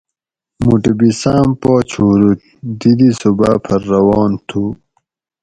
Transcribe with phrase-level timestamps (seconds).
[0.63, 2.39] مُوٹو بھی سام پا چھورُوت
[2.79, 4.63] دی دی صوباۤ پۤھر روان تُھو